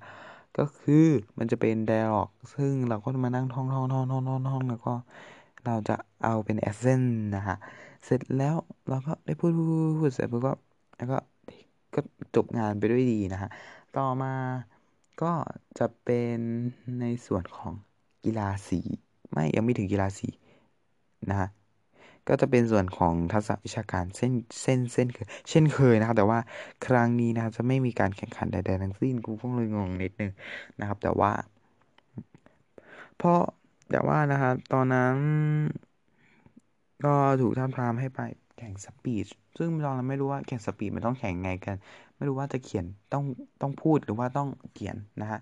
[0.56, 1.06] ก็คือ
[1.38, 4.92] มันจะเป็น dialogซึ่งเราก็มานั่งท่องท่องท่องท่องท่องท่องแล้วก็
[5.64, 7.02] เราจะเอาเป็นแอสเซน
[7.36, 7.56] นะฮะ
[8.04, 8.56] เสร็จแล้ว
[8.88, 9.66] เราก็ได้พูดพูด
[10.00, 10.52] พูดเสร็จปุ๊บก็
[10.96, 11.18] แล้วก็
[11.94, 12.00] ก็
[12.34, 13.50] จบงานไปด้วยดีนะฮะ
[13.96, 14.32] ต่อมา
[15.22, 15.32] ก็
[15.78, 16.38] จะเป็น
[17.00, 17.72] ในส่วนของ
[18.24, 18.80] กีฬาสี
[19.30, 20.28] ไม่ยังไม่ถึงกีฬาสี
[21.30, 21.48] นะฮะ
[22.30, 24.32] ก็จะเป็นส่วนของทักษะวิชาการเส้น
[24.62, 26.40] เส้นเส้นเคยเช่นเคยนะครับ แต่ว่า
[26.86, 30.30] ครั้งนี้นะครับจะไม่มีการแข่งขันใดๆทั้งสิ้นกูก็เลยงงนิดนึง
[30.80, 31.30] นะครับ แต่ว่า
[33.16, 33.40] เพราะ
[33.90, 35.16] แต่ว่านะครับตอนนั้น
[37.04, 38.20] ก็ถูกทาบทามให้ไป
[38.56, 39.26] แข่ง speech
[39.58, 41.76] ซึ่งเราไม่รู้ว่าแข่ง speech มันต้องแข่งไงกัน
[42.16, 43.24] ไม่รู้ว่าจะเขียนต้อง
[43.60, 45.38] ต้องพูดหรือว่าต้องเขียนนะฮะ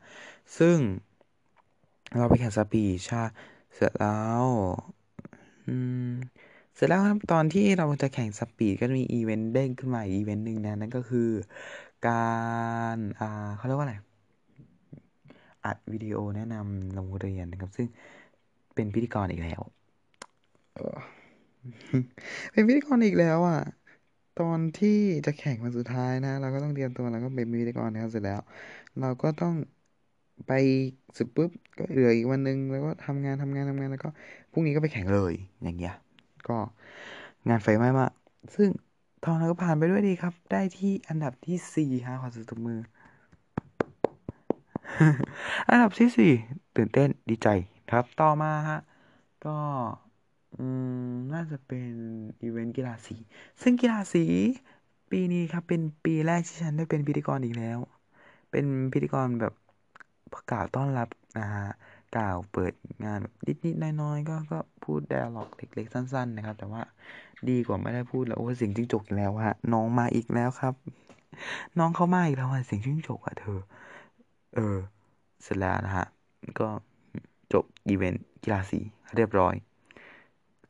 [0.59, 0.79] ซึ่ง
[2.17, 3.23] เราไปแข่ง speech ใช่
[3.75, 4.09] เสร็จแล้
[4.45, 4.47] ว
[5.67, 5.71] อื
[6.11, 6.48] ม
[6.79, 11.31] เสร็จแล้วครับตอนที่เราจะแข่ง speech ก็มีอีเวนต์เด้งขึ้นมาอีเวนต์หนึ่งนะนั่นก็คือ
[12.07, 12.11] กา
[12.95, 13.97] รอ่าเขาเรียกว่าอะไร
[15.65, 17.87] อัดวิดีโอแนะนำโรงเรียนนะครับ ซึ่ง
[18.75, 19.61] เป็นพิธีกรอีกแล้ว
[22.53, 23.61] เป็นพิธีกรอีกแล้วอะ
[24.41, 28.41] ตอนที่จะแข่งวันสุดท้ายนะ เราก็ต้องเตรียมตัวแล้วก็เป็นพิธีกรนะครับเสร็จแล้ว
[29.01, 29.55] เราก็ต้อง
[30.47, 30.53] ไป
[31.19, 34.09] สึกปุ๊บก็เหลืออีกวันหนึ่งแล้วก็ทำงานทำงานทำงานแล้วก็
[34.53, 35.95] พรุ่งนี้ก็ไปแข่งเลยอย่างเงี้ย
[36.49, 36.59] ก็
[37.49, 38.13] งานไฟไหม้มาก
[38.57, 38.71] ซึ่ง
[39.25, 42.81] ตอนนั้นก็ผ่านไปด้วยดีครับ ได้ที่อันดับที่สี่ฮะขอสุดตมือ
[45.71, 46.33] อันดับที่สี่
[46.77, 47.49] ตื่นเต้นดีใจ
[47.91, 48.79] ครับ ต่อมาฮะ
[49.47, 49.57] ก็
[50.59, 50.67] อื
[51.11, 51.93] มน่าจะเป็น
[52.43, 53.17] อีเวนต์กีฬาสี
[53.63, 54.25] ซึ่งกีฬาสี
[55.11, 57.79] ปีนี้ครับ เป็นปีแรกที่ฉันได้เป็นพิธีกรอีกแล้ว
[58.51, 59.55] เป็นพิธีกรแบบ
[60.33, 61.67] ประกาศต้อนรับนะฮะ
[62.17, 62.73] กล่าวเปิด
[63.05, 64.59] งานนิดๆน้อยๆก็ก็
[65.09, 66.83] ไดอะล็อกเล็กๆสั้น ๆ นะครับ แต่ว่า
[67.49, 70.75] ดีกว่าไม่ได้พูดแล้วโอ้สียงจิ้งจกอีกแล้วฮะน้องมาอีกแล้วครับ
[71.79, 73.61] น้องเข้ามาอีกแล้วเสียงจิ้งจกอะเธอ
[74.55, 74.79] เออ
[75.43, 76.07] เสร็จแล้วนะฮะ
[76.59, 76.69] ก็
[77.53, 78.81] จบอีเวนต์กีฬาสี
[79.17, 79.55] เรียบร้อย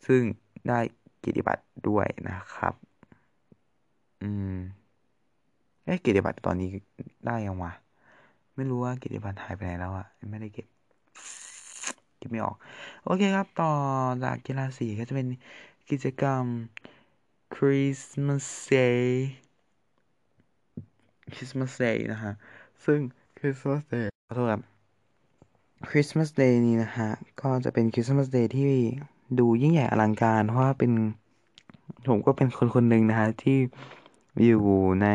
[0.07, 0.23] ซึ่ง
[0.69, 0.79] ได้
[1.25, 2.75] กิจบัตรด้วยนะครับ
[4.23, 4.59] อืม
[5.85, 6.69] ไอ้กิจบัตรตอนนี้
[7.27, 7.73] ได้ยังวะ
[8.55, 10.67] ไม่รู้ว่ากิจบัตรหายไปไหนแล้วอะไม่ได้เก็บ
[12.21, 12.57] คิดไม่ออก
[13.05, 13.73] โอเคครับ ต่อ
[14.25, 15.29] จากกีฬาสีก็จะเป็น
[15.91, 16.45] กิจกรรม
[17.57, 19.05] Christmas Day
[21.35, 22.33] Christmas Day นะฮะ
[22.85, 23.01] ซึ่ง
[23.39, 24.63] Christmas Day ขอโทษครับ
[25.89, 28.73] Christmas Day นี้นะฮะ ก็จะเป็น Christmas Day ที่
[29.39, 30.93] ดูยิ่งใหญ่อลังการ เพราะว่าเป็น
[32.09, 33.59] ผมก็เป็นคนคนหนึ่งนะฮะ ที่
[34.45, 34.63] อยู่
[35.03, 35.09] ใน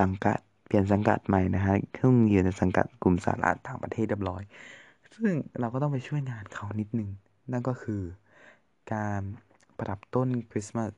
[0.00, 4.42] สังกัด เปลี่ยนสังกัดใหม่นะฮะซึ่งอยู่ในสังกัดกลุ่มสาระต่างประเทศเรียบร้อย
[5.16, 7.10] ซึ่งเราก็ต้องไปช่วยงานเขานิดนึง
[7.52, 8.02] นั่นก็คือ
[8.92, 9.22] การ
[9.76, 10.90] ประดับต้นคริสต์มาส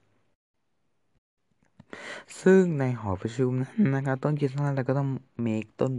[2.42, 5.08] ซึ่งในหอประชุมนั้นนะครับต้นคริสต์มาสเราก็ต้อง
[5.42, 5.92] เมคต้น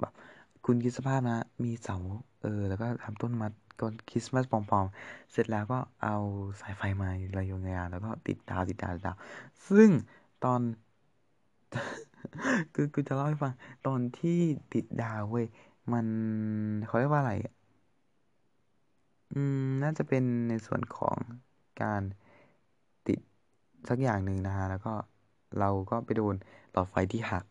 [0.00, 0.12] แบบ
[0.64, 1.96] คุณคิดสภาพนะ มีเสา
[2.40, 3.48] เออ แล้วก็ทำต้นมา
[3.80, 6.16] ต้นคริสต์มาสปลอมๆ เสร็จแล้วก็เอา
[6.60, 9.16] สายไฟมาระยงงานแล้วก็ติดดาวติดดาวติดดาว
[9.68, 9.90] ซึ่ง
[10.44, 10.60] ตอน
[12.74, 13.52] คือกูจะเล่าให้ฟัง
[13.86, 14.40] ตอนที่
[14.74, 15.46] ติดดาวเว้ย
[15.92, 16.06] มัน
[16.86, 17.32] เขาเรียกว่าอะไร
[19.32, 21.18] อืม น่าจะเป็นในส่วนของ
[21.80, 22.02] การ
[23.06, 23.20] ติด
[23.88, 24.94] สักอย่างหนึ่งนะฮะ แล้วก็
[25.58, 26.34] เราก็ไปโดน
[26.72, 27.44] หลอดไฟที่หัก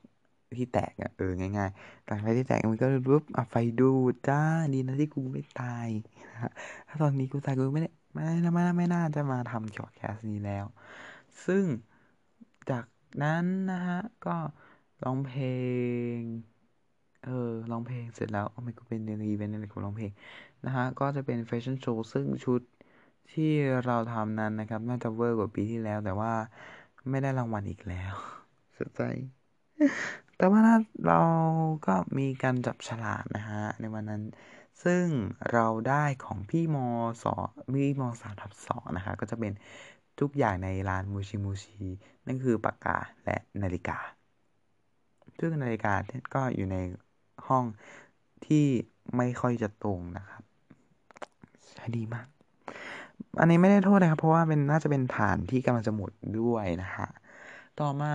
[0.57, 3.91] ที่แตกอะเออง่ายๆหลอดไฟที่แตกมันก็รุบอะไฟดู
[4.27, 4.41] จ้า
[4.73, 5.89] ดีนะที่กูไม่ตาย
[6.31, 6.51] นะฮะ
[6.87, 10.65] ถ้าตอนนี้กูตายกูไม่ได้ไม่ไม่ไม่น่าจะมาทำพอดแคสต์นี้แล้ว
[11.45, 11.65] ซึ่ง
[12.69, 12.85] จาก
[13.23, 14.37] นั้นนะฮะ ก็
[15.03, 15.43] ร้องเพล
[16.17, 16.19] ง
[17.25, 20.11] เออร้องเพลงเสร็จแล้วโอ้ไม่กูเป็นในอีเวนต์อะไรกูร้องเพลง
[20.65, 22.61] นะฮะก็จะเป็นแฟชั่นโชว์ซึ่งชุด
[23.31, 23.51] ที่
[23.85, 26.33] เราทำนั้นนะครับ น่าจะเวอร์กว่าปีที่แล้ว แต่ว่า
[27.09, 28.13] ไม่ได้รางวัลอีกแล้ว
[28.73, 29.01] เสียใจ
[30.37, 30.63] แต่ว่า
[31.07, 31.19] เรา
[31.87, 34.23] ก็มีการจับฉลากนะฮะในวันนั้น
[34.83, 35.05] ซึ่ง
[35.51, 36.77] เราได้ของพี่ม
[37.23, 37.35] สอ
[37.75, 39.53] พี่มสามทับสองนะคะก็จะเป็น
[40.19, 41.87] ทุกอย่างในร้านมูชิมูชิ
[42.27, 43.97] นั่นคือปากกาและนาฬิกา
[45.39, 45.93] ซึ่งนาฬิกา
[46.33, 46.77] ก็อยู่ใน
[47.47, 47.65] ห้อง
[48.45, 48.65] ที่
[49.17, 50.43] ไม่ค่อยจะตรงนะครับ
[51.73, 52.27] ใช้ดีมาก
[53.39, 57.07] อันนี้ไม่ได้โทษนะครับ เพราะว่าเป็นน่าจะเป็นฐานที่กำลังจะหมดด้วยนะฮะ
[57.79, 58.13] ต่อมา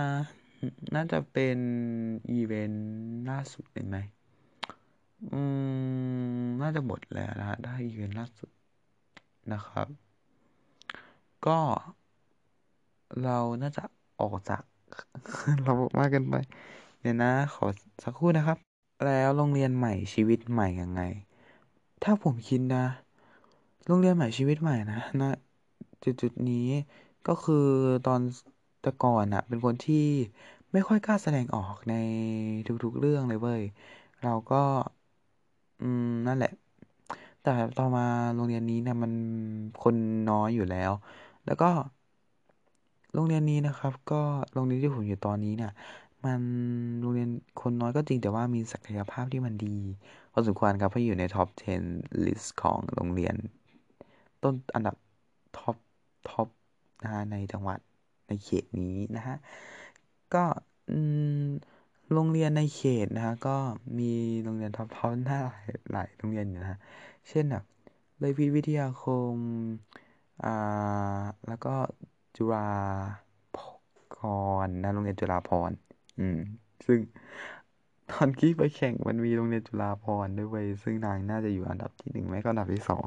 [0.95, 1.57] น่าจะเป็น
[2.31, 2.85] อีเวนต์
[3.29, 3.97] ล่าสุดเห็นไหม
[5.31, 5.41] อื
[6.41, 8.49] ม น่าจะหมดแล้วนะฮะได้อีเวนต์ล่าสุด
[9.53, 9.87] นะครับ
[11.47, 11.59] ก็
[13.23, 13.83] เราน่าจะ
[14.21, 14.63] ออกจาก
[15.63, 16.35] เระบบมากเกินไป
[17.01, 17.65] เดี๋ยวนะ ขอ
[18.03, 18.70] สักครู่นะครับ
[19.03, 21.01] แล้วโรงเรียนใหม่ชีวิตใหม่ยังไง
[22.03, 22.85] ถ้าผมคิดนะ
[23.85, 25.27] โรงเรียนใหม่ชีวิตใหม่นะนะ
[26.03, 26.55] จุดจุดนี้
[27.25, 27.55] ก็คือ
[28.03, 28.21] ตอน
[28.81, 29.95] แต่ก่อนอะเป็นคนที่
[30.73, 31.93] ไม่ค่อยกล้าแสดงออกใน
[32.83, 33.61] ทุกๆเรื่องเลยเว้ย
[34.21, 34.55] เราก็
[35.79, 36.49] อืม นั่นแหละ
[37.41, 38.03] แต่ต่อมา
[38.35, 39.13] โรงเรียนนี้นี่ยมัน
[39.79, 39.95] คน
[40.27, 40.91] น้อยอยู่แล้ว
[41.45, 41.65] แล้วก็
[43.13, 44.15] โรงเรียนนี้นะครับ ก็
[44.53, 45.71] โรงเรียนที่ผมอยู่ตอนนี้เนี่ย
[46.25, 46.41] มัน
[46.99, 47.29] โรงเรียน
[47.61, 49.77] คนน้อยก็จริงแต่ว่ามีศักยภาพที่มันดี
[50.31, 51.47] พอสมควรครับเพราะอยู่ในท็อป
[51.87, 53.35] 10 list ของโรงเรียน
[54.43, 54.95] ต้นอันดับ
[55.57, 55.75] top
[56.29, 56.47] top
[57.03, 57.79] นะในจังหวัด
[58.27, 59.35] ในเขตนี้นะฮะ
[60.33, 60.43] ก็
[62.13, 63.57] โรงเรียนในเขตนะฮะก็
[63.99, 64.11] มี
[64.43, 66.79] โรงเรียน top top หน้าหลายหลายโรงเรียนอยู่นะฮะ
[67.29, 67.63] เช่นแบบ
[68.19, 69.35] เลยพิวิทยาคม
[70.43, 71.75] อ่าแล้วก็
[72.37, 72.67] จุฬา
[74.15, 74.17] ภ
[74.65, 75.71] รณ์นะโรงเรียนจุฬาภรณ์
[76.19, 76.37] อืม
[76.85, 76.99] ซึ่ง
[78.11, 83.03] ตอนกี้ไปแข่งมันมีโรงเรียนจุฬาภรณ์ด้วยเว้ยซึ่งนางน่าจะอยู่อันดับที่หนึ่งไม่ก็อันดับที่สอง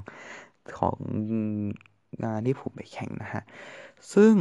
[0.78, 0.98] ของ
[2.24, 3.42] งานที่ผมไปแข่งนะฮะ
[4.14, 4.34] ซึ่ง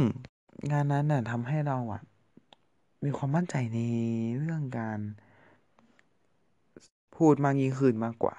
[0.72, 2.02] งานนั้นน่ะทำให้เราอะ
[3.04, 3.78] มีความมั่นใจใน
[4.38, 5.00] เรื่องการ
[7.16, 8.36] พูดมากยิ่งขึ้นมากกว่า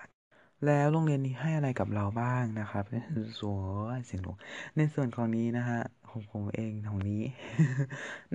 [0.66, 2.96] แล้วโรงเรียนนี้ให้อะไรกับเราบ้างนะครับใน
[3.40, 3.58] ส่ว
[3.98, 4.38] นเสียงหลง
[4.78, 7.22] ในส่วนของนี้นะฮะของผมเองของนี้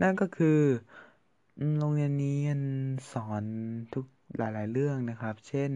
[0.02, 0.58] นั่นก็คือ
[1.78, 2.40] โรงเรียนนี้
[3.12, 3.44] สอน
[3.92, 4.06] ทุก
[4.38, 5.72] หลาย ๆ เรื่องนะครับ เช่น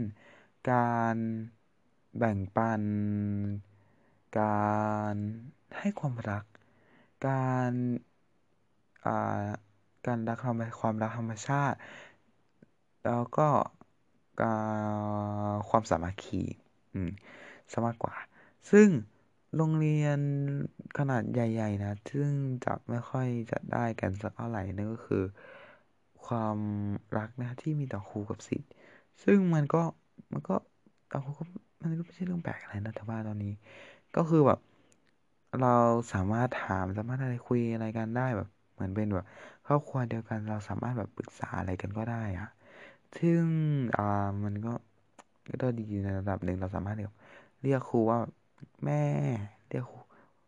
[0.70, 0.74] กา
[1.14, 1.16] ร
[2.18, 2.82] แบ่งปัน
[4.38, 4.68] กา
[5.12, 5.14] ร
[5.78, 6.44] ให้ความรัก
[7.26, 7.72] การ
[10.06, 11.78] การรักธรรมความรักธรรมชาติ
[13.04, 13.48] แล้วก็
[15.68, 16.42] ความสามัคคี
[17.72, 18.16] สมากกว่า
[18.70, 18.88] ซึ่ง
[19.56, 20.18] โรงเรียน
[20.98, 22.30] ขนาดใหญ่ ๆ นะ ซึ่ง
[22.64, 25.24] จะไม่ค่อยจะได้กันสักเท่าไหร่นั่นก็คือ
[26.26, 26.58] ความ
[27.16, 28.70] รักนะที่มีต่อครูกับศิษย์
[29.24, 29.82] ซึ่งมันก็
[30.32, 30.54] มันก็
[31.10, 31.44] ต่อครูก็
[31.82, 33.52] มันก็ไม่ใช่เรื่องแปลกอะไรนะแต่ว่าตอนนี้
[34.16, 34.58] ก็คือแบบ
[35.60, 35.74] เรา
[36.12, 39.24] สามารถถามสามารถอะไรคุยอะไรกันได้แบบ เหมือนเป็นแบบ
[39.66, 42.48] ครอบครัวเดียวกัน เราสามารถแบบปรึกษาอะไรกันก็ได้อะ
[43.18, 43.44] ซึ่ง
[43.96, 44.02] อ่า
[44.44, 44.72] มันก็
[45.62, 47.12] ก็ดีในระดับหนึ่งเราสามารถเรียก
[47.62, 48.18] เรียกครูว่า
[48.84, 49.02] แม่
[49.68, 49.84] เรียก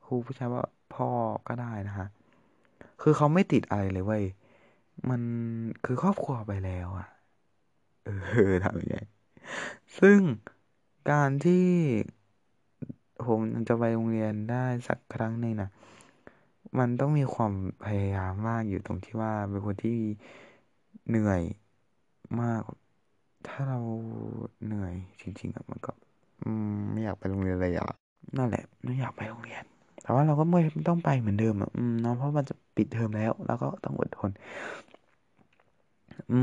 [0.06, 0.62] ครูผู้ชายว่า
[0.94, 1.08] พ่อ
[1.48, 2.06] ก็ได้นะฮะ
[3.02, 4.24] คือเขาไม่ติดอะไรเลยเว้ย
[5.10, 5.22] มัน
[5.84, 7.06] คือครอบครัวไปแล้วอะ
[8.04, 8.08] เอ
[8.50, 8.96] อทำยังไง
[9.98, 10.20] ซึ่ง
[11.10, 11.66] การที่
[13.26, 15.70] ผมจะไปโรงเรียนได้สักครั้งหนึ่งนะ
[16.78, 17.52] มันต้องมีความ
[17.84, 19.98] พยายามมากอยู่ตรงที่ว่าเป็นคนที่
[21.08, 21.42] เหนื่อย
[22.40, 22.62] มาก
[23.46, 23.80] ถ้าเรา
[24.64, 25.90] เหนื่อยจริงๆอะมันก็
[26.92, 27.88] ไม่อยากไปโรงเรียนเลยอะ
[28.38, 29.62] นั่นแหละไม่อยากไปโรงเรียน
[30.02, 31.70] แต่ว่าเราก็ไม่ต้องไปเหมือนเดิมอะ
[32.02, 34.30] เนาะเพราะมันจะ ปิดเทอมแล้ว แล้วก็ต้องอดทน
[36.30, 36.40] อื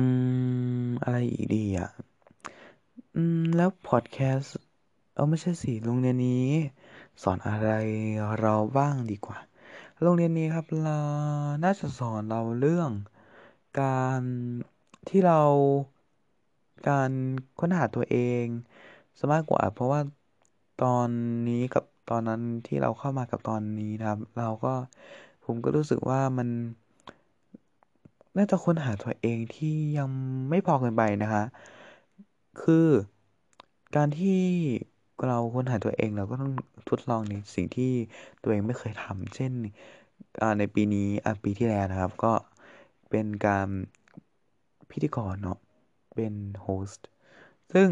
[0.84, 1.88] ม อะไรอีกดีอะ
[3.16, 4.56] อืม แล้วพอดแคสต์
[5.16, 6.48] เอาไม่ใช่สิโรงเรียนนี้
[7.24, 7.68] สอนอะไร
[8.40, 9.38] เราบ้างดีกว่า
[10.02, 10.92] โรงเรียนนี้ครับเรา
[11.64, 12.92] น่าจะสอนเราเรื่อง
[13.76, 13.84] กา
[14.20, 14.22] ร
[15.08, 15.42] ที่เรา
[16.88, 17.12] การ
[17.60, 18.46] ค้นหาตัวเอง
[19.18, 20.02] ซะมากกว่า เพราะว่า
[20.78, 21.10] ตอน
[21.48, 24.74] นี้กับตอนนั้นที่เราเข้ามากับตอนนี้นะครับ เราก็
[25.46, 26.50] ผมก็รู้สึกว่ามัน
[28.38, 30.10] น่าจะค้นหาตัวเองที่ยัง
[30.50, 31.44] ไม่พอเกินไปนะคะ
[32.62, 32.88] คือ
[33.96, 34.40] การที่
[35.28, 36.54] เราค้นหาตัวเองเราก็ต้อง
[36.90, 37.92] ทดลองในสิ่งที่
[38.44, 39.52] ตัวเองไม่เคยทำเช่น
[40.60, 41.10] ในปีนี้
[41.44, 42.34] ปีที่แล้วนะครับ ก็
[43.10, 43.68] เป็นการ
[44.90, 45.60] พิธีกรเนาะ
[46.16, 47.08] เป็นโฮสต์
[47.74, 47.90] ซึ่ง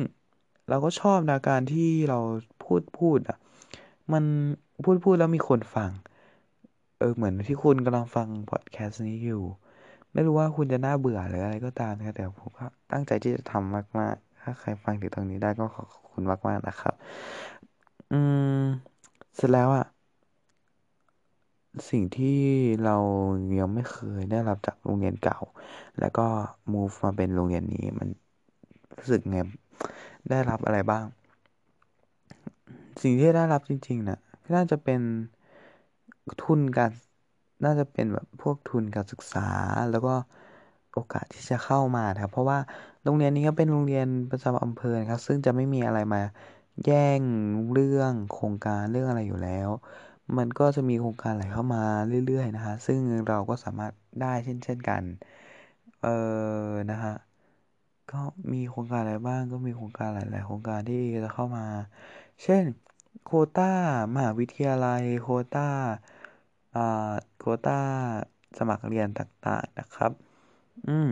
[0.70, 2.20] เราก็ชอบนะการที่เรา
[2.64, 3.38] พูดพูดอะ
[4.14, 4.24] มัน
[4.84, 5.92] พูดพูดแล้วมีคนฟัง
[7.02, 9.44] เออเหมือนที่คุณกำลังฟังพอดแคสต์นี้อยู่
[10.14, 16.94] ไม่รู้ว่าคุณจะน่าเบื่อหรืออะไรก็ตามนะแต่ผมก็ตั้งใจที่จะทำมากๆ ถ้าใครฟังถึงตรงนี้ได้ก็ขอบคุณมากๆนะครับ
[18.12, 18.20] อื
[18.60, 18.62] ม
[19.36, 19.86] เสร็จแล้วอะ
[21.90, 22.38] สิ่งที่
[22.84, 22.98] เรา
[23.60, 25.40] ยังไม่เคยได้รับจากโรงเรียนเก่า
[26.00, 26.26] แล้วก็
[26.74, 28.10] move มาเป็นโรงเรียนนี้มัน
[28.98, 29.38] รู้สึกไง
[30.30, 31.06] ได้รับอะไรบ้าง
[33.02, 34.20] สิ่งที่ได้รับจริงๆนะ
[34.56, 35.02] น่าจะเป็น
[36.40, 36.92] ทุนการ
[37.64, 39.40] น่าจะเป็นแบบพวกทุนการศึกษา
[39.90, 40.12] แล้วก็
[40.92, 42.60] โอกาสที่จะเข้ามาครับ เพราะว่า
[43.04, 46.20] โรงเรียนนี้ก็เป็นโรงเรียนประจำอำเภอครับ ซึ่งจะไม่มีอะไรมา
[46.84, 47.24] แย่ง
[47.72, 49.70] เรื่องโครงการเรื่องอะไรอยู่แล้ว
[50.38, 55.04] มันก็จะมีโครงการไหลเข้ามาเรื่อยๆนะฮะซึ่งเราก็สามารถได้เช่นเช่นกัน
[56.00, 56.10] เออ
[56.90, 57.12] นะฮะ
[58.10, 58.16] ก็
[58.54, 61.64] มีโครงการอะไรบ้างก็มีโครงการหลาย ๆ โครงการที่จะเข้ามา
[62.44, 62.66] เช่น
[63.26, 63.72] โควต้า
[64.14, 65.68] มหาวิทยาลัย โควต้า
[66.76, 67.80] อ่าโควต้า
[68.58, 70.12] สมัครเรียนต่างๆนะครับ
[70.88, 71.10] อืม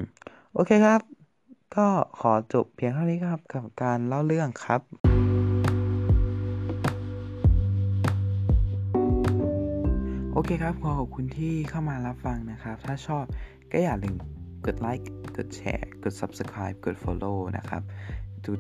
[0.54, 1.02] โอเคครับ
[1.76, 1.88] ก็
[2.20, 4.82] ขอจบเพียงเท่านี้ครับกับการเล่าเรื่องครับ
[10.34, 13.26] โอเคครับ ขอขอบคุณที่เข้ามารับฟังนะครับ ถ้าชอบ
[13.72, 14.16] ก็อย่าลืม
[14.66, 17.82] กดไลค์ กดแชร์ กด Subscribe กด Follow นะครับ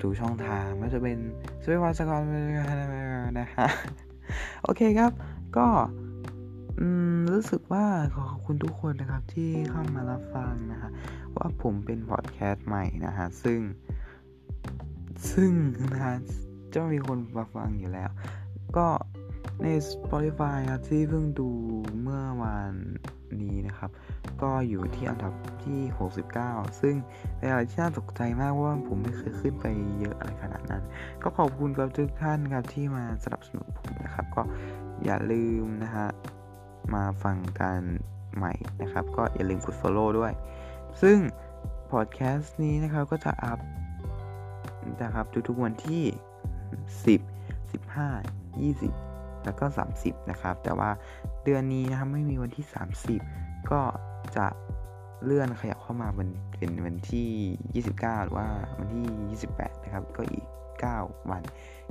[0.04, 1.18] ทุกๆช่องทางไม่ว่าจะเป็น
[1.64, 2.22] สวีวัสกอร
[3.40, 3.68] นะฮะ
[4.64, 5.12] โอเคครับ
[5.58, 5.68] ก็
[7.32, 10.90] รู้สึกว่าขอขอบคุณทุกคนนะครับที่เข้ามารับฟังนะฮะ
[11.36, 13.60] ว่าผมเป็นพอดแคสต์ใหม่นะฮะซึ่ง
[15.32, 15.52] ซึ่ง
[15.94, 16.16] นะฮะ
[16.74, 18.10] จะมีคนมาฟังอยู่แล้ว
[18.78, 18.88] ก็
[19.62, 21.50] ใน Spotify ครับที่เพิ่งดู
[22.02, 22.74] เมื่อวาน
[23.42, 23.90] นี้นะครับ
[24.42, 25.80] ก็อยู่ที่อันดับที่
[26.30, 26.96] 69 ซึ่ง
[27.38, 29.66] เป็นอะไรที่น่าตกใจมากว่าผมไม่เคยขึ้นไป
[30.00, 30.84] เยอะอะไรขนาดนั้น
[31.24, 34.42] ก็ขอบคุณกับทุกท่านครับที่มาสนับสนุนผมนะครับ ก็
[35.04, 36.08] อย่าลืมนะฮะ
[36.94, 37.82] มาฟังกัน
[38.36, 40.34] ใหม่นะครับ ก็อย่าลืมกด follow ด้วย
[41.02, 41.18] ซึ่ง
[41.92, 43.60] พอดแคสต์นี้นะครับก็จะอัพ
[45.04, 46.04] นะครับทุกๆวันที่
[47.06, 47.22] 10
[47.72, 49.66] 15 20 แล้วก็
[49.98, 50.92] 30 นะครับ แต่ว่า
[51.44, 52.66] เดือนนี้นะครับไม่มีวันที่
[53.18, 53.82] 30 ก็
[54.38, 54.46] จะ
[55.24, 58.48] เลื่อนขยับเข้ามาเป็นเป็นวันที่ 29 หรือว่า
[58.80, 60.46] วันที่ 28 นะครับ ก็อีก
[60.88, 61.44] 9 วัน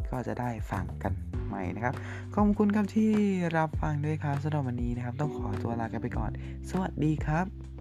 [0.09, 1.12] ก็จะได้ฟังกัน
[1.46, 1.94] ใหม่นะครับ
[2.35, 3.11] ขอบคุณครับที่
[3.57, 6.31] รับฟังด้วยครับสำหรับวันนี้นะครับ ต้องขอตัวลากันไปก่อน
[6.70, 7.78] สวัสดีครับ